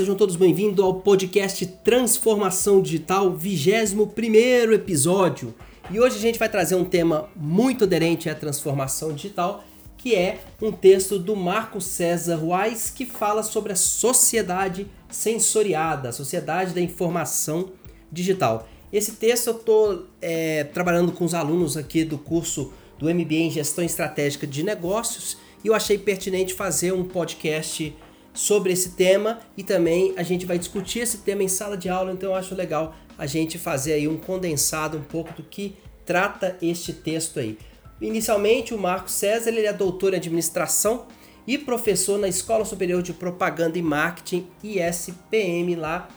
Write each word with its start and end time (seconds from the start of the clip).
sejam 0.00 0.14
todos 0.14 0.34
bem-vindos 0.34 0.82
ao 0.82 0.94
podcast 0.94 1.66
Transformação 1.84 2.80
Digital, 2.80 3.36
21 3.36 4.72
episódio. 4.72 5.54
E 5.90 6.00
hoje 6.00 6.16
a 6.16 6.18
gente 6.18 6.38
vai 6.38 6.48
trazer 6.48 6.74
um 6.74 6.86
tema 6.86 7.28
muito 7.36 7.84
aderente 7.84 8.30
à 8.30 8.34
transformação 8.34 9.12
digital, 9.12 9.62
que 9.98 10.14
é 10.14 10.40
um 10.62 10.72
texto 10.72 11.18
do 11.18 11.36
Marco 11.36 11.82
César 11.82 12.36
Ruais 12.36 12.88
que 12.88 13.04
fala 13.04 13.42
sobre 13.42 13.74
a 13.74 13.76
sociedade 13.76 14.86
sensoriada, 15.10 16.08
a 16.08 16.12
sociedade 16.12 16.72
da 16.72 16.80
informação 16.80 17.68
digital. 18.10 18.66
Esse 18.90 19.12
texto 19.16 19.48
eu 19.48 19.56
estou 19.56 20.06
é, 20.22 20.64
trabalhando 20.64 21.12
com 21.12 21.26
os 21.26 21.34
alunos 21.34 21.76
aqui 21.76 22.04
do 22.04 22.16
curso 22.16 22.72
do 22.98 23.04
MBA 23.04 23.34
em 23.34 23.50
Gestão 23.50 23.84
Estratégica 23.84 24.46
de 24.46 24.62
Negócios 24.62 25.36
e 25.62 25.68
eu 25.68 25.74
achei 25.74 25.98
pertinente 25.98 26.54
fazer 26.54 26.90
um 26.90 27.04
podcast 27.04 27.94
sobre 28.32 28.72
esse 28.72 28.90
tema 28.90 29.40
e 29.56 29.62
também 29.62 30.14
a 30.16 30.22
gente 30.22 30.46
vai 30.46 30.58
discutir 30.58 31.00
esse 31.00 31.18
tema 31.18 31.42
em 31.42 31.48
sala 31.48 31.76
de 31.76 31.88
aula, 31.88 32.12
então 32.12 32.30
eu 32.30 32.34
acho 32.34 32.54
legal 32.54 32.94
a 33.18 33.26
gente 33.26 33.58
fazer 33.58 33.94
aí 33.94 34.08
um 34.08 34.16
condensado 34.16 34.96
um 34.96 35.02
pouco 35.02 35.32
do 35.34 35.42
que 35.42 35.76
trata 36.06 36.56
este 36.62 36.92
texto 36.92 37.38
aí. 37.38 37.58
Inicialmente, 38.00 38.72
o 38.72 38.78
Marco 38.78 39.10
César 39.10 39.50
ele 39.50 39.66
é 39.66 39.72
doutor 39.72 40.14
em 40.14 40.16
administração 40.16 41.06
e 41.46 41.58
professor 41.58 42.18
na 42.18 42.28
Escola 42.28 42.64
Superior 42.64 43.02
de 43.02 43.12
Propaganda 43.12 43.78
e 43.78 43.82
Marketing 43.82 44.46
ISPM 44.62 45.74
lá 45.76 46.08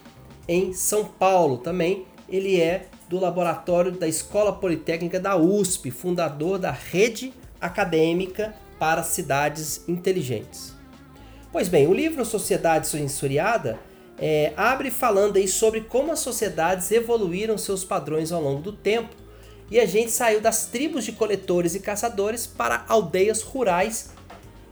em 0.47 0.73
São 0.73 1.05
Paulo. 1.05 1.57
Também 1.57 2.05
ele 2.29 2.59
é 2.59 2.87
do 3.09 3.19
laboratório 3.19 3.91
da 3.91 4.07
Escola 4.07 4.53
Politécnica 4.53 5.19
da 5.19 5.35
USP, 5.35 5.91
fundador 5.91 6.57
da 6.57 6.71
Rede 6.71 7.33
Acadêmica 7.59 8.55
para 8.79 9.03
Cidades 9.03 9.83
Inteligentes. 9.87 10.72
Pois 11.53 11.67
bem, 11.67 11.85
o 11.85 11.93
livro 11.93 12.25
Sociedade 12.25 12.87
Sensoriada 12.87 13.79
é, 14.17 14.53
abre 14.57 14.89
falando 14.89 15.37
aí 15.37 15.47
sobre 15.47 15.81
como 15.81 16.11
as 16.11 16.17
sociedades 16.17 16.91
evoluíram 16.91 17.59
seus 17.59 17.85
padrões 17.85 18.31
ao 18.31 18.41
longo 18.41 18.59
do 18.59 18.73
tempo 18.73 19.15
e 19.69 19.79
a 19.79 19.85
gente 19.85 20.09
saiu 20.09 20.41
das 20.41 20.65
tribos 20.65 21.05
de 21.05 21.11
coletores 21.11 21.75
e 21.75 21.79
caçadores 21.79 22.47
para 22.47 22.83
aldeias 22.89 23.43
rurais. 23.43 24.09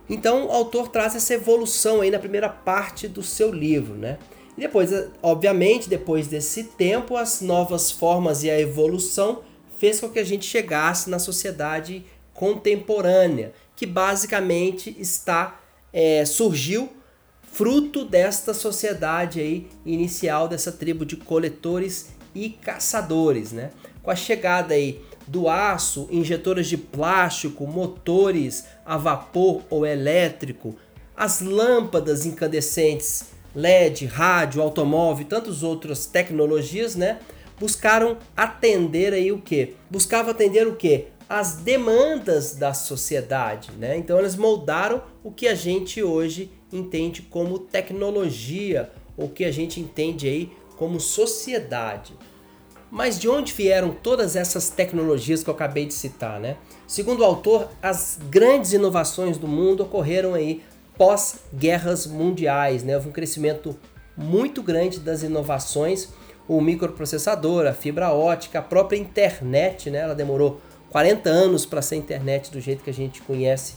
Então 0.10 0.48
o 0.48 0.52
autor 0.52 0.88
traz 0.88 1.16
essa 1.16 1.36
evolução 1.36 2.02
aí 2.02 2.10
na 2.10 2.18
primeira 2.18 2.50
parte 2.50 3.08
do 3.08 3.22
seu 3.22 3.52
livro, 3.52 3.94
né? 3.94 4.18
E 4.58 4.62
depois, 4.62 4.90
obviamente, 5.22 5.88
depois 5.88 6.26
desse 6.26 6.64
tempo, 6.64 7.16
as 7.16 7.42
novas 7.42 7.92
formas 7.92 8.44
e 8.44 8.50
a 8.50 8.60
evolução 8.60 9.44
fez 9.78 10.00
com 10.00 10.10
que 10.10 10.18
a 10.18 10.26
gente 10.26 10.48
chegasse 10.48 11.12
na 11.12 11.20
sociedade 11.20 12.04
contemporânea, 12.34 13.54
que 13.76 13.86
basicamente 13.86 14.96
está 15.00 15.61
é, 15.94 16.26
surgiu 16.26 16.90
fruto 17.42 18.06
desta 18.06 18.54
sociedade 18.54 19.40
aí 19.40 19.68
inicial 19.86 20.48
dessa 20.48 20.72
tribo 20.72 21.06
de 21.06 21.18
coletores 21.18 22.10
e 22.34 22.50
caçadores, 22.50 23.52
né? 23.52 23.72
Com 24.02 24.10
a 24.10 24.16
chegada 24.16 24.74
aí 24.74 25.02
do 25.28 25.50
aço, 25.50 26.08
injetoras 26.12 26.68
de 26.68 26.78
plástico, 26.78 27.68
motores 27.68 28.66
a 28.86 28.98
vapor 28.98 29.64
ou 29.70 29.86
elétrico, 29.86 30.76
as 31.16 31.42
lâmpadas 31.42 32.26
incandescentes, 32.26 33.26
LED, 33.54 34.06
rádio, 34.06 34.62
automóvel 34.62 35.24
e 35.24 35.30
tantas 35.30 35.62
outras 35.62 36.06
tecnologias, 36.06 36.96
né? 36.96 37.20
Buscaram 37.60 38.18
atender 38.36 39.14
aí 39.14 39.32
o 39.32 39.40
que? 39.40 39.76
Buscava 39.90 40.32
atender 40.32 40.68
o 40.68 40.76
que? 40.76 41.08
As 41.32 41.54
demandas 41.54 42.56
da 42.56 42.74
sociedade, 42.74 43.72
né? 43.80 43.98
Então 43.98 44.20
elas 44.20 44.36
moldaram 44.36 45.02
o 45.24 45.32
que 45.32 45.48
a 45.48 45.56
gente 45.56 46.04
hoje 46.04 46.52
entende 46.74 47.22
como 47.22 47.58
tecnologia, 47.58 48.92
ou 49.16 49.30
que 49.30 49.46
a 49.46 49.52
gente 49.52 49.80
entende 49.80 50.28
aí 50.28 50.52
como 50.76 51.00
sociedade. 51.00 52.14
Mas 52.92 53.18
de 53.18 53.30
onde 53.30 53.54
vieram 53.54 53.92
todas 53.92 54.36
essas 54.36 54.70
tecnologias 54.70 55.42
que 55.42 55.50
eu 55.50 55.54
acabei 55.54 55.86
de 55.86 55.94
citar, 55.94 56.38
né? 56.38 56.58
Segundo 56.86 57.22
o 57.22 57.24
autor, 57.24 57.70
as 57.82 58.20
grandes 58.30 58.74
inovações 58.74 59.38
do 59.38 59.48
mundo 59.48 59.84
ocorreram 59.84 60.34
aí 60.34 60.62
pós-guerras 60.98 62.06
mundiais, 62.06 62.84
né? 62.84 62.96
Houve 62.98 63.08
um 63.08 63.14
crescimento 63.14 63.80
muito 64.18 64.62
grande 64.62 65.00
das 65.00 65.24
inovações, 65.24 66.10
o 66.46 66.60
microprocessador, 66.60 67.68
a 67.68 67.74
fibra 67.74 68.12
ótica, 68.12 68.60
a 68.60 68.62
própria 68.62 68.98
internet, 68.98 69.90
né? 69.90 70.00
Ela 70.00 70.14
demorou 70.14 70.60
40 70.92 71.30
anos 71.30 71.66
para 71.66 71.82
ser 71.82 71.96
internet 71.96 72.52
do 72.52 72.60
jeito 72.60 72.84
que 72.84 72.90
a 72.90 72.94
gente 72.94 73.22
conhece 73.22 73.76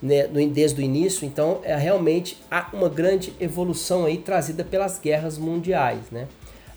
né, 0.00 0.26
desde 0.26 0.80
o 0.80 0.84
início, 0.84 1.26
então 1.26 1.60
é 1.62 1.76
realmente 1.76 2.38
há 2.50 2.68
uma 2.72 2.88
grande 2.88 3.32
evolução 3.38 4.04
aí 4.04 4.18
trazida 4.18 4.64
pelas 4.64 4.98
guerras 4.98 5.38
mundiais, 5.38 6.10
né? 6.10 6.26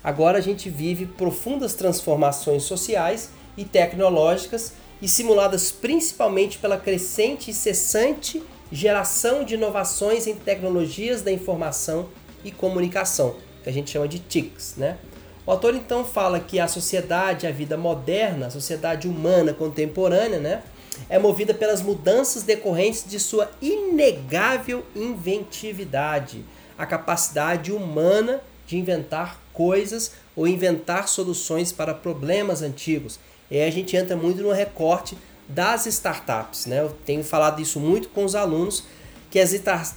Agora 0.02 0.38
a 0.38 0.40
gente 0.40 0.70
vive 0.70 1.06
profundas 1.06 1.74
transformações 1.74 2.62
sociais 2.62 3.30
e 3.56 3.64
tecnológicas 3.64 4.74
e 5.02 5.08
simuladas 5.08 5.72
principalmente 5.72 6.58
pela 6.58 6.76
crescente 6.76 7.50
e 7.50 7.54
cessante 7.54 8.42
geração 8.70 9.44
de 9.44 9.54
inovações 9.54 10.26
em 10.26 10.34
tecnologias 10.34 11.22
da 11.22 11.32
informação 11.32 12.08
e 12.44 12.50
comunicação, 12.50 13.36
que 13.62 13.68
a 13.68 13.72
gente 13.72 13.90
chama 13.90 14.06
de 14.06 14.18
TICs, 14.18 14.74
né? 14.76 14.98
O 15.46 15.52
autor 15.52 15.76
então 15.76 16.04
fala 16.04 16.40
que 16.40 16.58
a 16.58 16.66
sociedade, 16.66 17.46
a 17.46 17.52
vida 17.52 17.76
moderna, 17.76 18.48
a 18.48 18.50
sociedade 18.50 19.06
humana 19.06 19.54
contemporânea, 19.54 20.40
né, 20.40 20.62
é 21.08 21.20
movida 21.20 21.54
pelas 21.54 21.80
mudanças 21.80 22.42
decorrentes 22.42 23.04
de 23.08 23.20
sua 23.20 23.48
inegável 23.62 24.84
inventividade, 24.94 26.44
a 26.76 26.84
capacidade 26.84 27.70
humana 27.70 28.40
de 28.66 28.76
inventar 28.76 29.40
coisas 29.52 30.12
ou 30.34 30.48
inventar 30.48 31.06
soluções 31.06 31.70
para 31.70 31.94
problemas 31.94 32.60
antigos. 32.60 33.20
E 33.48 33.56
aí 33.56 33.68
a 33.68 33.70
gente 33.70 33.96
entra 33.96 34.16
muito 34.16 34.42
no 34.42 34.50
recorte 34.50 35.16
das 35.48 35.86
startups, 35.86 36.66
né? 36.66 36.80
Eu 36.80 36.96
tenho 37.04 37.22
falado 37.22 37.62
isso 37.62 37.78
muito 37.78 38.08
com 38.08 38.24
os 38.24 38.34
alunos 38.34 38.84
que 39.30 39.38
as, 39.38 39.54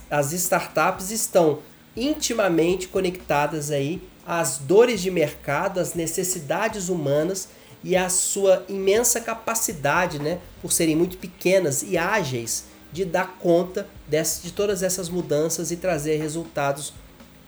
as 0.08 0.32
startups 0.32 1.10
estão 1.10 1.58
intimamente 1.96 2.86
conectadas 2.86 3.72
aí 3.72 4.00
às 4.30 4.58
dores 4.58 5.00
de 5.00 5.10
mercado, 5.10 5.80
às 5.80 5.94
necessidades 5.94 6.88
humanas 6.88 7.48
e 7.82 7.96
à 7.96 8.08
sua 8.08 8.64
imensa 8.68 9.20
capacidade, 9.20 10.20
né, 10.20 10.38
por 10.62 10.70
serem 10.70 10.94
muito 10.94 11.18
pequenas 11.18 11.82
e 11.82 11.98
ágeis, 11.98 12.66
de 12.92 13.04
dar 13.04 13.38
conta 13.40 13.88
de 14.08 14.52
todas 14.52 14.84
essas 14.84 15.08
mudanças 15.08 15.72
e 15.72 15.76
trazer 15.76 16.16
resultados 16.18 16.92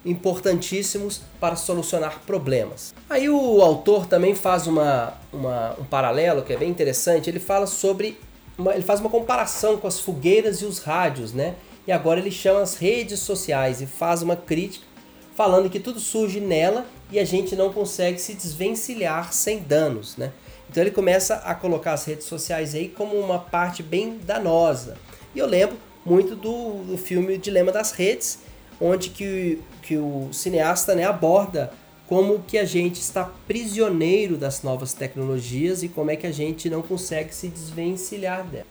importantíssimos 0.04 1.20
para 1.38 1.54
solucionar 1.54 2.20
problemas. 2.26 2.92
Aí 3.08 3.30
o 3.30 3.62
autor 3.62 4.06
também 4.06 4.34
faz 4.34 4.66
uma, 4.66 5.14
uma, 5.32 5.76
um 5.78 5.84
paralelo 5.84 6.42
que 6.42 6.52
é 6.52 6.56
bem 6.56 6.68
interessante. 6.68 7.30
Ele 7.30 7.38
fala 7.38 7.68
sobre, 7.68 8.18
uma, 8.58 8.74
ele 8.74 8.82
faz 8.82 8.98
uma 8.98 9.10
comparação 9.10 9.76
com 9.76 9.86
as 9.86 10.00
fogueiras 10.00 10.62
e 10.62 10.64
os 10.64 10.80
rádios, 10.80 11.32
né? 11.32 11.54
E 11.86 11.92
agora 11.92 12.18
ele 12.18 12.30
chama 12.32 12.60
as 12.60 12.76
redes 12.76 13.20
sociais 13.20 13.80
e 13.80 13.86
faz 13.86 14.22
uma 14.22 14.34
crítica 14.34 14.91
falando 15.34 15.70
que 15.70 15.80
tudo 15.80 16.00
surge 16.00 16.40
nela 16.40 16.86
e 17.10 17.18
a 17.18 17.24
gente 17.24 17.56
não 17.56 17.72
consegue 17.72 18.18
se 18.18 18.34
desvencilhar 18.34 19.32
sem 19.32 19.58
danos, 19.58 20.16
né? 20.16 20.32
Então 20.68 20.82
ele 20.82 20.90
começa 20.90 21.36
a 21.36 21.54
colocar 21.54 21.92
as 21.92 22.04
redes 22.04 22.26
sociais 22.26 22.74
aí 22.74 22.88
como 22.88 23.16
uma 23.16 23.38
parte 23.38 23.82
bem 23.82 24.18
danosa. 24.24 24.96
E 25.34 25.38
eu 25.38 25.46
lembro 25.46 25.76
muito 26.04 26.34
do, 26.34 26.82
do 26.84 26.96
filme 26.96 27.36
Dilema 27.36 27.70
das 27.70 27.92
Redes, 27.92 28.38
onde 28.80 29.10
que, 29.10 29.60
que 29.82 29.96
o 29.96 30.30
cineasta 30.32 30.94
né, 30.94 31.04
aborda 31.04 31.72
como 32.08 32.40
que 32.40 32.58
a 32.58 32.64
gente 32.64 33.00
está 33.00 33.30
prisioneiro 33.46 34.36
das 34.36 34.62
novas 34.62 34.92
tecnologias 34.92 35.82
e 35.82 35.88
como 35.88 36.10
é 36.10 36.16
que 36.16 36.26
a 36.26 36.32
gente 36.32 36.68
não 36.68 36.82
consegue 36.82 37.34
se 37.34 37.48
desvencilhar 37.48 38.44
dela. 38.44 38.66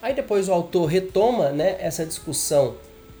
Aí 0.00 0.14
depois 0.14 0.48
o 0.48 0.52
autor 0.52 0.86
retoma 0.86 1.50
né, 1.50 1.76
essa 1.78 2.04
discussão 2.04 2.76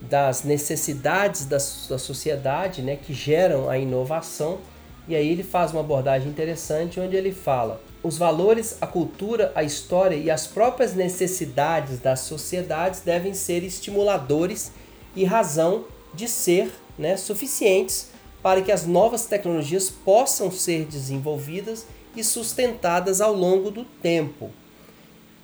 das 0.08 0.42
necessidades 0.42 1.46
da, 1.46 1.56
da 1.56 1.98
sociedade 1.98 2.82
né, 2.82 2.96
que 2.96 3.12
geram 3.12 3.68
a 3.68 3.78
inovação. 3.78 4.58
E 5.06 5.14
aí 5.14 5.28
ele 5.28 5.42
faz 5.42 5.72
uma 5.72 5.80
abordagem 5.80 6.28
interessante 6.28 6.98
onde 6.98 7.16
ele 7.16 7.32
fala: 7.32 7.80
os 8.02 8.16
valores, 8.16 8.78
a 8.80 8.86
cultura, 8.86 9.52
a 9.54 9.62
história 9.62 10.16
e 10.16 10.30
as 10.30 10.46
próprias 10.46 10.94
necessidades 10.94 11.98
das 11.98 12.20
sociedades 12.20 13.00
devem 13.00 13.34
ser 13.34 13.62
estimuladores 13.62 14.72
e 15.14 15.24
razão 15.24 15.84
de 16.12 16.28
ser 16.28 16.70
né, 16.98 17.16
suficientes 17.16 18.10
para 18.42 18.62
que 18.62 18.70
as 18.70 18.86
novas 18.86 19.26
tecnologias 19.26 19.88
possam 19.90 20.50
ser 20.50 20.84
desenvolvidas 20.84 21.86
e 22.14 22.22
sustentadas 22.22 23.20
ao 23.20 23.34
longo 23.34 23.70
do 23.70 23.84
tempo 23.84 24.50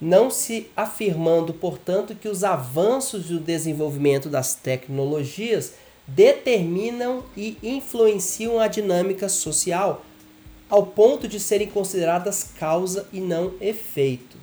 não 0.00 0.30
se 0.30 0.68
afirmando, 0.76 1.52
portanto, 1.52 2.14
que 2.14 2.28
os 2.28 2.42
avanços 2.42 3.30
e 3.30 3.34
o 3.34 3.40
desenvolvimento 3.40 4.28
das 4.28 4.54
tecnologias 4.54 5.74
determinam 6.06 7.22
e 7.36 7.56
influenciam 7.62 8.58
a 8.58 8.66
dinâmica 8.66 9.28
social, 9.28 10.04
ao 10.68 10.86
ponto 10.86 11.28
de 11.28 11.38
serem 11.38 11.68
consideradas 11.68 12.52
causa 12.58 13.06
e 13.12 13.20
não 13.20 13.52
efeito. 13.60 14.38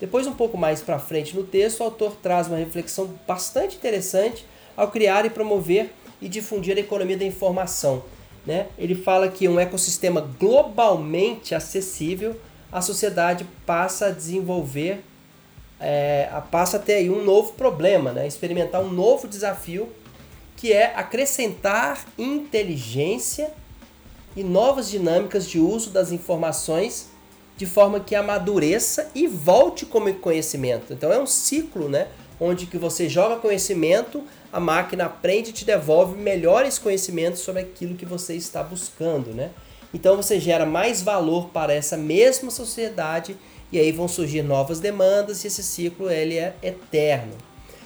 Depois, 0.00 0.26
um 0.26 0.32
pouco 0.32 0.56
mais 0.56 0.80
para 0.80 0.98
frente 0.98 1.36
no 1.36 1.44
texto, 1.44 1.80
o 1.80 1.84
autor 1.84 2.16
traz 2.20 2.48
uma 2.48 2.56
reflexão 2.56 3.10
bastante 3.26 3.76
interessante 3.76 4.46
ao 4.76 4.90
criar 4.90 5.24
e 5.24 5.30
promover 5.30 5.92
e 6.20 6.28
difundir 6.28 6.76
a 6.76 6.80
economia 6.80 7.16
da 7.16 7.24
informação. 7.24 8.02
Né? 8.44 8.66
Ele 8.76 8.94
fala 8.94 9.28
que 9.28 9.48
um 9.48 9.60
ecossistema 9.60 10.20
globalmente 10.20 11.54
acessível, 11.54 12.36
a 12.72 12.80
sociedade 12.80 13.46
passa 13.66 14.06
a 14.06 14.10
desenvolver, 14.10 15.04
é, 15.78 16.28
passa 16.50 16.78
a 16.78 16.80
ter 16.80 16.94
aí 16.94 17.10
um 17.10 17.22
novo 17.22 17.52
problema, 17.52 18.12
né? 18.12 18.26
experimentar 18.26 18.80
um 18.80 18.90
novo 18.90 19.28
desafio, 19.28 19.88
que 20.56 20.72
é 20.72 20.94
acrescentar 20.96 22.06
inteligência 22.16 23.52
e 24.34 24.42
novas 24.42 24.88
dinâmicas 24.88 25.46
de 25.46 25.58
uso 25.58 25.90
das 25.90 26.10
informações 26.10 27.10
de 27.56 27.66
forma 27.66 28.00
que 28.00 28.14
amadureça 28.14 29.10
e 29.14 29.26
volte 29.26 29.84
como 29.84 30.12
conhecimento. 30.14 30.92
Então 30.92 31.12
é 31.12 31.18
um 31.18 31.26
ciclo, 31.26 31.88
né? 31.88 32.08
Onde 32.40 32.66
que 32.66 32.78
você 32.78 33.08
joga 33.08 33.36
conhecimento, 33.36 34.24
a 34.52 34.58
máquina 34.58 35.04
aprende 35.04 35.50
e 35.50 35.52
te 35.52 35.64
devolve 35.64 36.16
melhores 36.16 36.78
conhecimentos 36.78 37.40
sobre 37.40 37.60
aquilo 37.62 37.94
que 37.94 38.06
você 38.06 38.34
está 38.34 38.62
buscando, 38.62 39.30
né? 39.34 39.50
Então 39.92 40.16
você 40.16 40.40
gera 40.40 40.64
mais 40.64 41.02
valor 41.02 41.48
para 41.48 41.72
essa 41.72 41.96
mesma 41.96 42.50
sociedade 42.50 43.36
e 43.70 43.78
aí 43.78 43.92
vão 43.92 44.08
surgir 44.08 44.42
novas 44.42 44.80
demandas 44.80 45.44
e 45.44 45.46
esse 45.46 45.62
ciclo 45.62 46.10
ele 46.10 46.36
é 46.36 46.54
eterno. 46.62 47.32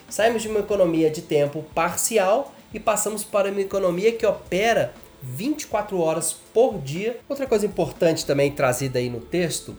Saímos 0.09 0.43
de 0.43 0.49
uma 0.49 0.61
economia 0.61 1.11
de 1.11 1.23
tempo 1.23 1.65
parcial 1.75 2.55
e 2.73 2.79
passamos 2.79 3.25
para 3.25 3.51
uma 3.51 3.61
economia 3.61 4.13
que 4.13 4.27
opera 4.27 4.93
24 5.23 5.99
horas 6.01 6.33
por 6.33 6.79
dia. 6.79 7.19
Outra 7.29 7.47
coisa 7.47 7.67
importante 7.67 8.25
também 8.25 8.53
trazida 8.53 8.99
aí 8.99 9.11
no 9.11 9.21
texto 9.21 9.77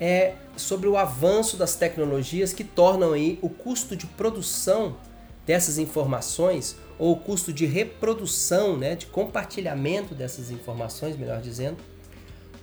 é 0.00 0.34
sobre 0.56 0.88
o 0.88 0.96
avanço 0.96 1.56
das 1.56 1.76
tecnologias 1.76 2.52
que 2.52 2.64
tornam 2.64 3.12
aí 3.12 3.38
o 3.40 3.48
custo 3.48 3.96
de 3.96 4.06
produção 4.06 4.96
dessas 5.46 5.78
informações 5.78 6.76
ou 6.98 7.12
o 7.12 7.16
custo 7.16 7.52
de 7.52 7.66
reprodução, 7.66 8.76
né, 8.76 8.94
de 8.94 9.06
compartilhamento 9.06 10.14
dessas 10.14 10.50
informações, 10.50 11.16
melhor 11.16 11.40
dizendo. 11.40 11.76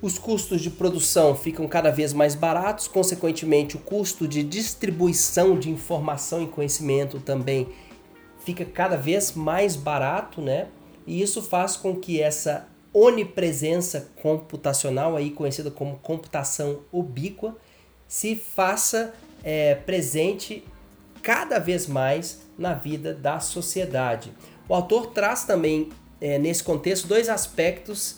Os 0.02 0.18
custos 0.18 0.62
de 0.62 0.70
produção 0.72 1.36
ficam 1.36 1.68
cada 1.68 1.92
vez 1.92 2.12
mais 2.12 2.34
baratos, 2.34 2.88
consequentemente, 2.88 3.76
o 3.76 3.80
custo 3.80 4.28
de 4.28 4.42
distribuição 4.42 5.60
de 5.60 5.70
informação 5.70 6.42
e 6.42 6.48
conhecimento 6.48 7.20
também 7.20 7.70
fica 8.44 8.66
cada 8.66 8.98
vez 8.98 9.34
mais 9.34 9.76
barato, 9.76 10.42
né? 10.42 10.70
E 11.06 11.22
isso 11.22 11.42
faz 11.42 11.78
com 11.78 11.96
que 11.96 12.20
essa 12.20 12.68
onipresença 12.92 14.10
computacional, 14.22 15.16
aí 15.16 15.30
conhecida 15.30 15.70
como 15.70 16.00
computação 16.00 16.80
ubíqua, 16.92 17.56
se 18.08 18.36
faça 18.36 19.14
é, 19.44 19.76
presente 19.76 20.64
cada 21.22 21.60
vez 21.60 21.88
mais 21.88 22.42
na 22.58 22.74
vida 22.74 23.14
da 23.14 23.40
sociedade. 23.40 24.32
O 24.68 24.74
autor 24.74 25.08
traz 25.08 25.44
também, 25.44 25.90
é, 26.20 26.38
nesse 26.38 26.64
contexto, 26.64 27.08
dois 27.08 27.30
aspectos 27.30 28.18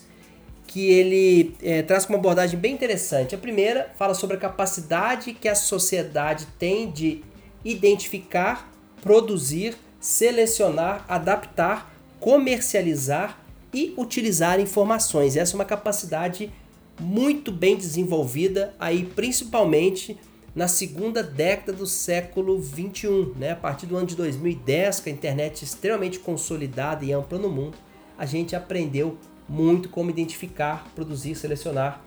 que 0.68 0.90
ele 0.90 1.56
é, 1.62 1.82
traz 1.82 2.06
com 2.06 2.14
uma 2.14 2.20
abordagem 2.20 2.60
bem 2.60 2.74
interessante. 2.74 3.36
A 3.36 3.38
primeira 3.38 3.92
fala 3.98 4.14
sobre 4.14 4.38
a 4.38 4.40
capacidade 4.40 5.34
que 5.34 5.48
a 5.48 5.56
sociedade 5.56 6.48
tem 6.58 6.90
de 6.90 7.24
identificar, 7.64 8.72
produzir, 9.02 9.76
selecionar, 10.00 11.06
adaptar 11.08 11.94
comercializar 12.24 13.38
e 13.74 13.94
utilizar 13.98 14.58
informações. 14.58 15.36
Essa 15.36 15.56
é 15.56 15.56
uma 15.56 15.66
capacidade 15.66 16.50
muito 16.98 17.52
bem 17.52 17.76
desenvolvida 17.76 18.74
aí 18.80 19.04
principalmente 19.04 20.18
na 20.56 20.68
segunda 20.68 21.24
década 21.24 21.74
do 21.74 21.88
século 21.88 22.60
21, 22.60 23.34
né? 23.36 23.52
A 23.52 23.56
partir 23.56 23.86
do 23.86 23.98
ano 23.98 24.06
de 24.06 24.16
2010, 24.16 25.00
com 25.00 25.10
a 25.10 25.12
internet 25.12 25.64
extremamente 25.64 26.20
consolidada 26.20 27.04
e 27.04 27.12
ampla 27.12 27.40
no 27.40 27.50
mundo, 27.50 27.78
a 28.18 28.26
gente 28.26 28.56
aprendeu 28.56 29.18
muito 29.50 29.90
como 29.90 30.10
identificar, 30.10 30.88
produzir, 30.94 31.36
selecionar 31.36 32.02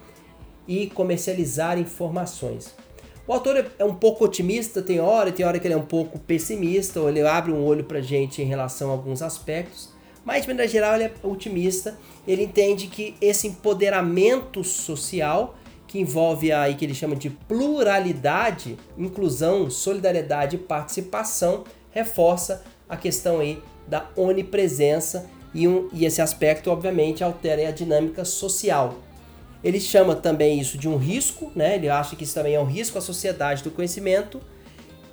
e 0.67 0.87
comercializar 0.89 1.79
informações. 1.79 2.75
O 3.27 3.33
autor 3.33 3.67
é 3.77 3.85
um 3.85 3.95
pouco 3.95 4.25
otimista, 4.25 4.81
tem 4.81 5.01
hora, 5.01 5.33
tem 5.33 5.45
hora 5.45 5.59
que 5.59 5.67
ele 5.67 5.75
é 5.75 5.77
um 5.77 5.85
pouco 5.85 6.17
pessimista, 6.17 7.01
ou 7.01 7.09
ele 7.09 7.21
abre 7.23 7.51
um 7.51 7.65
olho 7.65 7.83
para 7.83 8.01
gente 8.01 8.41
em 8.41 8.45
relação 8.45 8.91
a 8.91 8.93
alguns 8.93 9.21
aspectos. 9.21 9.91
Mas, 10.25 10.43
de 10.43 10.49
maneira 10.49 10.71
geral, 10.71 10.95
ele 10.95 11.05
é 11.05 11.13
otimista. 11.25 11.97
Ele 12.27 12.45
entende 12.45 12.87
que 12.87 13.17
esse 13.21 13.49
empoderamento 13.49 14.63
social, 14.63 15.57
que 15.87 15.99
envolve 15.99 16.53
aí 16.53 16.75
que 16.75 16.85
ele 16.85 16.95
chama 16.95 17.15
de 17.17 17.31
pluralidade, 17.31 18.77
inclusão, 18.99 19.71
solidariedade 19.71 20.57
e 20.57 20.59
participação, 20.59 21.65
reforça 21.91 22.65
a 22.89 22.97
questão 22.97 23.41
aí 23.41 23.63
da 23.87 24.09
onipresença 24.17 25.29
e, 25.55 25.67
um, 25.67 25.89
e 25.93 26.05
esse 26.05 26.21
aspecto, 26.21 26.71
obviamente, 26.71 27.25
altera 27.25 27.69
a 27.69 27.71
dinâmica 27.71 28.25
social. 28.25 28.97
Ele 29.65 29.81
chama 29.81 30.15
também 30.15 30.61
isso 30.61 30.77
de 30.77 30.89
um 30.89 30.97
risco, 30.97 31.51
né? 31.55 31.77
ele 31.77 31.89
acha 31.89 32.15
que 32.15 32.25
isso 32.25 32.35
também 32.35 32.55
é 32.55 32.61
um 32.61 32.65
risco 32.65 32.99
à 32.99 33.01
sociedade 33.01 33.63
do 33.63 33.71
conhecimento, 33.71 34.41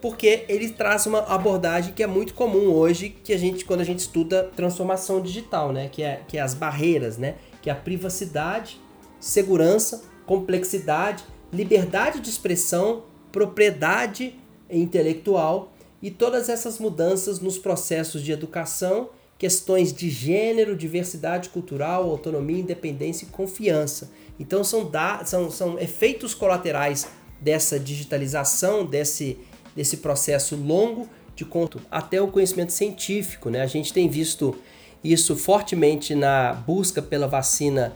porque 0.02 0.44
ele 0.50 0.70
traz 0.70 1.06
uma 1.06 1.20
abordagem 1.20 1.94
que 1.94 2.04
é 2.04 2.08
muito 2.08 2.34
comum 2.34 2.74
hoje, 2.74 3.10
que 3.10 3.32
a 3.32 3.38
gente 3.38 3.64
quando 3.64 3.80
a 3.80 3.86
gente 3.86 4.00
estuda 4.00 4.52
transformação 4.54 5.22
digital, 5.22 5.72
né, 5.72 5.88
que 5.90 6.04
é 6.04 6.20
que 6.28 6.38
é 6.38 6.42
as 6.42 6.54
barreiras, 6.54 7.18
né, 7.18 7.36
que 7.62 7.70
é 7.70 7.74
a 7.74 7.76
privacidade, 7.76 8.82
segurança, 9.18 10.04
complexidade, 10.26 11.24
liberdade 11.52 12.20
de 12.20 12.30
expressão, 12.30 13.04
propriedade 13.32 14.36
intelectual 14.70 15.74
e 16.02 16.10
todas 16.10 16.50
essas 16.50 16.80
mudanças 16.80 17.40
nos 17.40 17.58
processos 17.58 18.24
de 18.24 18.32
educação, 18.32 19.10
questões 19.38 19.94
de 19.94 20.10
gênero, 20.10 20.76
diversidade 20.76 21.50
cultural, 21.50 22.10
autonomia, 22.10 22.60
independência 22.60 23.26
e 23.26 23.30
confiança. 23.30 24.12
Então 24.40 24.64
são, 24.64 24.90
da, 24.90 25.24
são, 25.26 25.52
são 25.52 25.80
efeitos 25.80 26.34
colaterais 26.34 27.08
dessa 27.42 27.80
digitalização, 27.80 28.86
desse 28.86 29.38
desse 29.76 29.98
processo 29.98 30.56
longo 30.56 31.08
de 31.36 31.46
conto 31.46 31.82
até 31.90 32.22
o 32.22 32.28
conhecimento 32.28 32.72
científico. 32.72 33.50
Né? 33.50 33.62
A 33.62 33.68
gente 33.68 33.92
tem 33.92 34.08
visto 34.08 34.56
isso 35.04 35.36
fortemente 35.36 36.16
na 36.16 36.54
busca 36.54 37.02
pela 37.02 37.28
vacina 37.28 37.94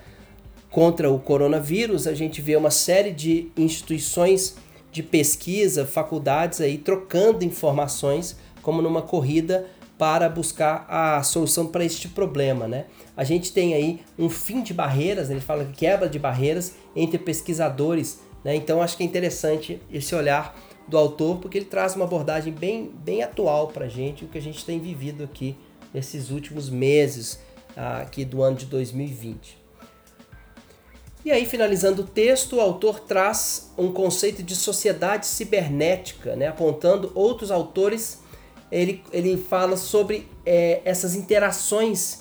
contra 0.70 1.10
o 1.10 1.20
coronavírus. 1.20 2.08
A 2.08 2.14
gente 2.14 2.42
vê 2.42 2.56
uma 2.56 2.72
série 2.72 3.12
de 3.12 3.52
instituições 3.58 4.56
de 4.92 5.04
pesquisa, 5.04 5.86
faculdades 5.86 6.62
aí 6.62 6.78
trocando 6.78 7.44
informações 7.44 8.38
como 8.62 8.82
numa 8.82 9.02
corrida 9.02 9.68
para 9.98 10.30
buscar 10.30 10.86
a 10.88 11.24
solução 11.24 11.68
para 11.68 11.84
este 11.84 12.08
problema, 12.08 12.68
né? 12.68 12.86
A 13.16 13.24
gente 13.24 13.52
tem 13.52 13.74
aí 13.74 14.02
um 14.18 14.30
fim 14.30 14.62
de 14.62 14.74
barreiras, 14.74 15.30
ele 15.30 15.42
fala 15.42 15.66
quebra 15.66 16.08
de 16.08 16.20
barreiras 16.20 16.76
entre 16.96 17.18
pesquisadores, 17.18 18.20
né? 18.44 18.56
Então 18.56 18.82
acho 18.82 18.96
que 18.96 19.04
é 19.04 19.06
interessante 19.06 19.82
esse 19.92 20.14
olhar 20.14 20.56
do 20.88 20.98
autor, 20.98 21.40
porque 21.40 21.58
ele 21.58 21.66
traz 21.66 21.96
uma 21.96 22.06
abordagem 22.06 22.54
bem, 22.54 22.92
bem 23.04 23.24
atual 23.24 23.68
para 23.68 23.86
a 23.86 23.90
gente, 23.90 24.24
o 24.24 24.28
que 24.28 24.38
a 24.38 24.42
gente 24.42 24.64
tem 24.64 24.80
vivido 24.80 25.24
aqui 25.24 25.56
nesses 25.94 26.30
últimos 26.30 26.70
meses 26.70 27.40
ah, 27.76 28.00
aqui 28.00 28.24
do 28.24 28.42
ano 28.42 28.56
de 28.56 28.66
2020. 28.66 29.58
E 31.28 31.32
aí, 31.34 31.46
finalizando 31.46 32.04
o 32.04 32.06
texto, 32.06 32.56
o 32.56 32.62
autor 32.62 33.02
traz 33.02 33.74
um 33.78 33.92
conceito 33.92 34.42
de 34.42 34.56
sociedade 34.56 35.28
cibernética, 35.28 36.38
né? 36.38 36.48
apontando 36.48 37.12
outros 37.14 37.52
autores. 37.52 38.22
Ele, 38.72 39.04
ele 39.12 39.36
fala 39.36 39.76
sobre 39.76 40.26
é, 40.46 40.80
essas 40.86 41.16
interações 41.16 42.20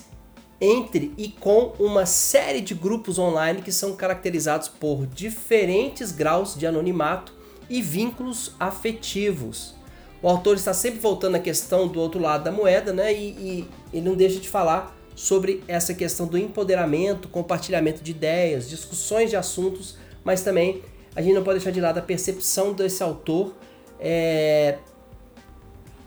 entre 0.59 1.13
e 1.17 1.29
com 1.29 1.71
uma 1.79 2.05
série 2.05 2.59
de 2.59 2.73
grupos 2.73 3.17
online 3.17 3.61
que 3.61 3.71
são 3.71 3.95
caracterizados 3.95 4.67
por 4.67 5.07
diferentes 5.07 6.11
graus 6.11 6.53
de 6.53 6.67
anonimato 6.67 7.33
e 7.69 7.81
vínculos 7.81 8.55
afetivos. 8.59 9.73
O 10.21 10.27
autor 10.27 10.57
está 10.57 10.73
sempre 10.73 10.99
voltando 10.99 11.35
à 11.35 11.39
questão 11.39 11.87
do 11.87 12.01
outro 12.01 12.19
lado 12.19 12.43
da 12.43 12.51
moeda, 12.51 12.91
né? 12.91 13.13
E, 13.13 13.29
e 13.29 13.67
ele 13.93 14.09
não 14.09 14.17
deixa 14.17 14.41
de 14.41 14.49
falar 14.49 14.96
sobre 15.17 15.63
essa 15.67 15.95
questão 15.95 16.27
do 16.27 16.37
empoderamento, 16.37 17.27
compartilhamento 17.27 18.03
de 18.03 18.11
ideias, 18.11 18.69
discussões 18.69 19.31
de 19.31 19.35
assuntos, 19.35 19.97
mas 20.23 20.43
também 20.43 20.83
a 21.15 21.23
gente 21.23 21.33
não 21.33 21.43
pode 21.43 21.57
deixar 21.57 21.71
de 21.71 21.81
lado 21.81 21.97
a 21.97 22.03
percepção 22.03 22.71
desse 22.71 23.01
autor 23.01 23.55
é, 23.99 24.77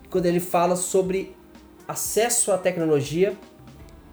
quando 0.08 0.26
ele 0.26 0.38
fala 0.38 0.76
sobre 0.76 1.34
acesso 1.88 2.52
à 2.52 2.58
tecnologia 2.58 3.36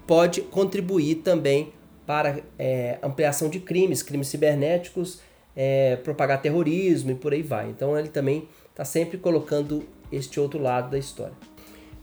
pode 0.08 0.42
contribuir 0.42 1.18
também 1.18 1.72
para 2.04 2.40
é, 2.58 2.98
ampliação 3.04 3.50
de 3.50 3.60
crimes, 3.60 4.02
crimes 4.02 4.30
cibernéticos 4.30 5.20
é, 5.56 5.96
propagar 5.98 6.42
terrorismo 6.42 7.12
e 7.12 7.16
por 7.16 7.34
aí 7.34 7.44
vai. 7.44 7.70
Então 7.70 7.96
ele 7.96 8.10
também 8.10 8.50
está 8.72 8.84
sempre 8.84 9.20
colocando 9.20 9.88
este 10.12 10.40
outro 10.40 10.60
lado 10.60 10.90
da 10.90 10.98
história. 10.98 11.36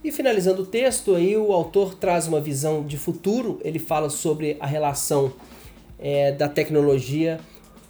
E 0.04 0.12
finalizando 0.12 0.62
o 0.62 0.66
texto, 0.66 1.14
aí 1.14 1.34
o 1.36 1.50
autor 1.50 1.94
traz 1.94 2.28
uma 2.28 2.40
visão 2.40 2.84
de 2.84 2.98
futuro. 2.98 3.58
Ele 3.64 3.78
fala 3.78 4.10
sobre 4.10 4.56
a 4.60 4.66
relação 4.66 5.32
é, 5.98 6.30
da 6.30 6.48
tecnologia 6.48 7.40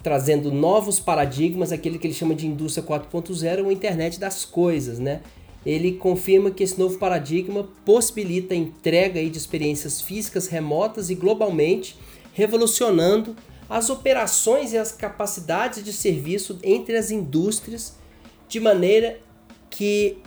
trazendo 0.01 0.51
novos 0.51 0.99
paradigmas, 0.99 1.71
aquele 1.71 1.97
que 1.97 2.05
ele 2.05 2.13
chama 2.13 2.35
de 2.35 2.45
indústria 2.45 2.85
4.0, 2.85 3.65
ou 3.65 3.71
internet 3.71 4.19
das 4.19 4.45
coisas, 4.45 4.99
né? 4.99 5.21
ele 5.65 5.93
confirma 5.93 6.51
que 6.51 6.63
esse 6.63 6.77
novo 6.77 6.99
paradigma 6.99 7.67
possibilita 7.83 8.53
a 8.53 8.57
entrega 8.57 9.19
de 9.27 9.37
experiências 9.37 9.99
físicas 9.99 10.47
remotas 10.47 11.09
e 11.09 11.15
globalmente, 11.15 11.97
revolucionando 12.33 13.35
as 13.67 13.89
operações 13.89 14.73
e 14.73 14.77
as 14.77 14.91
capacidades 14.91 15.83
de 15.83 15.91
serviço 15.91 16.59
entre 16.63 16.95
as 16.95 17.09
indústrias, 17.09 17.95
de 18.47 18.59
maneira 18.59 19.19
que 19.71 20.17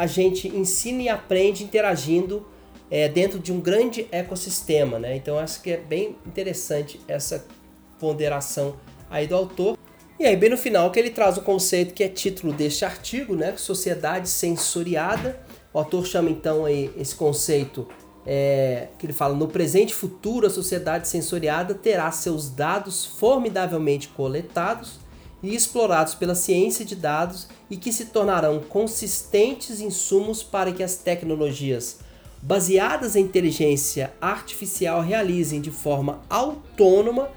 a 0.00 0.06
gente 0.06 0.48
ensina 0.48 1.02
e 1.02 1.08
aprende 1.10 1.62
interagindo 1.62 2.46
é, 2.90 3.06
dentro 3.06 3.38
de 3.38 3.52
um 3.52 3.60
grande 3.60 4.08
ecossistema. 4.10 4.98
Né? 4.98 5.14
Então, 5.14 5.38
acho 5.38 5.60
que 5.60 5.72
é 5.72 5.76
bem 5.76 6.16
interessante 6.26 6.98
essa 7.06 7.44
ponderação 7.98 8.76
aí 9.10 9.26
do 9.26 9.36
autor. 9.36 9.76
E 10.18 10.24
aí, 10.24 10.34
bem 10.34 10.48
no 10.48 10.56
final, 10.56 10.90
que 10.90 10.98
ele 10.98 11.10
traz 11.10 11.36
o 11.36 11.42
conceito 11.42 11.92
que 11.92 12.02
é 12.02 12.08
título 12.08 12.50
deste 12.50 12.82
artigo, 12.82 13.36
né? 13.36 13.54
Sociedade 13.58 14.26
sensoriada. 14.26 15.38
O 15.70 15.78
autor 15.78 16.06
chama 16.06 16.30
então 16.30 16.64
aí 16.64 16.90
esse 16.96 17.14
conceito 17.14 17.86
é, 18.26 18.88
que 18.98 19.04
ele 19.04 19.12
fala: 19.12 19.34
no 19.34 19.48
presente 19.48 19.90
e 19.90 19.94
futuro, 19.94 20.46
a 20.46 20.50
sociedade 20.50 21.08
sensoriada 21.08 21.74
terá 21.74 22.10
seus 22.10 22.48
dados 22.48 23.04
formidavelmente 23.04 24.08
coletados 24.08 24.98
e 25.42 25.54
explorados 25.54 26.14
pela 26.14 26.34
ciência 26.34 26.84
de 26.84 26.94
dados 26.94 27.48
e 27.70 27.76
que 27.76 27.92
se 27.92 28.06
tornarão 28.06 28.60
consistentes 28.60 29.80
insumos 29.80 30.42
para 30.42 30.72
que 30.72 30.82
as 30.82 30.96
tecnologias 30.96 31.98
baseadas 32.42 33.16
em 33.16 33.22
inteligência 33.22 34.12
artificial 34.20 35.02
realizem 35.02 35.60
de 35.60 35.70
forma 35.70 36.20
autônoma 36.28 37.30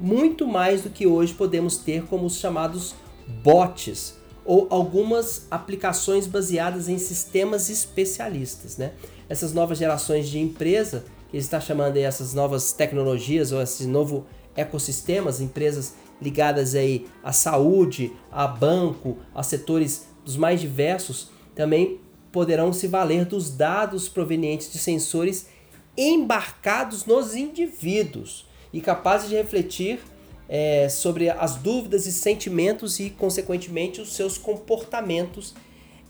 muito 0.00 0.46
mais 0.46 0.82
do 0.82 0.90
que 0.90 1.06
hoje 1.06 1.34
podemos 1.34 1.76
ter 1.76 2.04
como 2.06 2.26
os 2.26 2.36
chamados 2.36 2.94
bots 3.42 4.14
ou 4.44 4.66
algumas 4.70 5.46
aplicações 5.50 6.26
baseadas 6.26 6.88
em 6.88 6.98
sistemas 6.98 7.68
especialistas, 7.68 8.76
né? 8.76 8.92
Essas 9.28 9.52
novas 9.52 9.78
gerações 9.78 10.28
de 10.28 10.38
empresa, 10.38 11.04
que 11.30 11.36
está 11.36 11.60
chamando 11.60 11.96
aí 11.96 12.04
essas 12.04 12.32
novas 12.32 12.72
tecnologias 12.72 13.50
ou 13.50 13.60
esse 13.60 13.86
novo 13.86 14.24
ecossistemas, 14.56 15.40
empresas 15.40 15.94
ligadas 16.20 16.74
aí 16.74 17.06
à 17.22 17.32
saúde, 17.32 18.12
a 18.30 18.46
banco, 18.46 19.18
a 19.34 19.42
setores 19.42 20.08
dos 20.24 20.36
mais 20.36 20.60
diversos, 20.60 21.30
também 21.54 22.00
poderão 22.32 22.72
se 22.72 22.86
valer 22.86 23.24
dos 23.24 23.50
dados 23.50 24.08
provenientes 24.08 24.70
de 24.72 24.78
sensores 24.78 25.48
embarcados 25.96 27.06
nos 27.06 27.34
indivíduos 27.34 28.46
e 28.72 28.80
capazes 28.80 29.28
de 29.28 29.36
refletir 29.36 30.00
é, 30.48 30.88
sobre 30.88 31.30
as 31.30 31.56
dúvidas 31.56 32.06
e 32.06 32.12
sentimentos 32.12 33.00
e, 33.00 33.10
consequentemente, 33.10 34.00
os 34.00 34.14
seus 34.14 34.36
comportamentos 34.36 35.54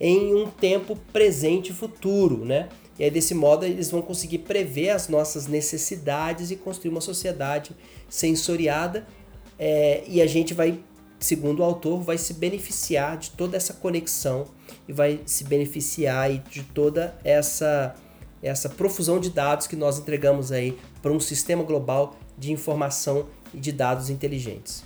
em 0.00 0.34
um 0.34 0.46
tempo 0.46 0.96
presente 1.12 1.70
e 1.70 1.74
futuro, 1.74 2.44
né? 2.44 2.68
E 2.98 3.04
aí, 3.04 3.10
desse 3.10 3.34
modo, 3.34 3.64
eles 3.64 3.90
vão 3.90 4.02
conseguir 4.02 4.38
prever 4.38 4.90
as 4.90 5.08
nossas 5.08 5.46
necessidades 5.46 6.50
e 6.50 6.56
construir 6.56 6.90
uma 6.90 7.00
sociedade 7.00 7.72
sensoriada. 8.08 9.06
É, 9.58 10.04
e 10.06 10.20
a 10.20 10.26
gente 10.26 10.54
vai, 10.54 10.78
segundo 11.18 11.60
o 11.60 11.64
autor, 11.64 12.02
vai 12.02 12.18
se 12.18 12.34
beneficiar 12.34 13.16
de 13.16 13.30
toda 13.30 13.56
essa 13.56 13.72
conexão 13.72 14.46
e 14.88 14.92
vai 14.92 15.20
se 15.24 15.44
beneficiar 15.44 16.30
de 16.30 16.62
toda 16.62 17.16
essa 17.24 17.94
essa 18.42 18.68
profusão 18.68 19.18
de 19.18 19.30
dados 19.30 19.66
que 19.66 19.74
nós 19.74 19.98
entregamos 19.98 20.52
aí 20.52 20.78
para 21.02 21.10
um 21.10 21.18
sistema 21.18 21.64
global 21.64 22.16
de 22.38 22.52
informação 22.52 23.26
e 23.52 23.58
de 23.58 23.72
dados 23.72 24.10
inteligentes. 24.10 24.84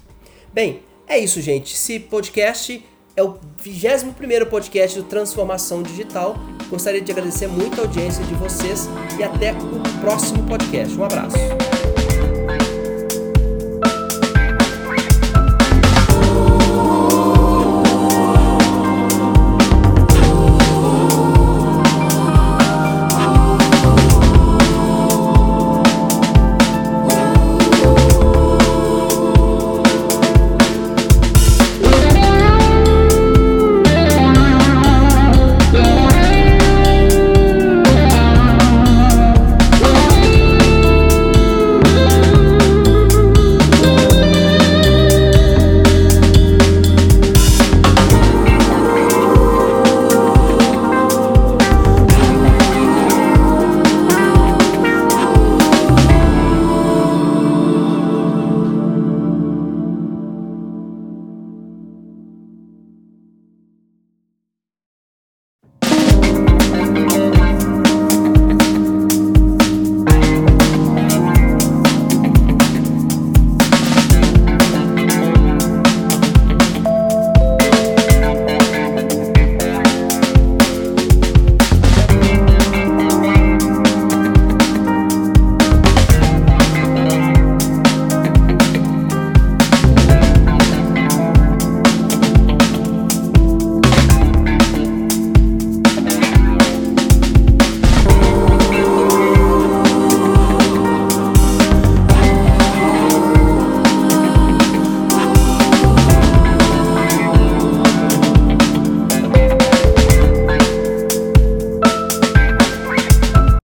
Bem, 0.53 0.83
é 1.07 1.19
isso, 1.19 1.41
gente. 1.41 1.75
Esse 1.75 1.99
podcast 1.99 2.85
é 3.17 3.23
o 3.23 3.39
21 3.63 4.47
podcast 4.49 4.99
do 4.99 5.05
Transformação 5.05 5.83
Digital. 5.83 6.37
Gostaria 6.69 7.01
de 7.01 7.11
agradecer 7.11 7.49
muito 7.49 7.81
a 7.81 7.85
audiência 7.85 8.25
de 8.25 8.35
vocês 8.35 8.89
e 9.19 9.23
até 9.23 9.53
o 9.53 10.01
próximo 10.01 10.47
podcast. 10.47 10.97
Um 10.97 11.05
abraço. 11.05 11.37